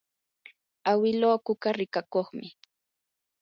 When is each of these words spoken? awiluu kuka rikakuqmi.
awiluu 0.91 1.37
kuka 1.45 1.69
rikakuqmi. 1.77 2.47